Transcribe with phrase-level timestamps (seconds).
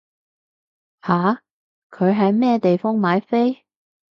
[1.03, 1.43] 吓？
[1.91, 3.63] 佢喺咩地方買飛？